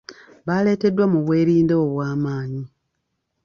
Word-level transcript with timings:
Baleeteddwa 0.47 1.05
mu 1.11 1.19
bwerinde 1.25 1.73
obwamaanyi. 1.83 2.63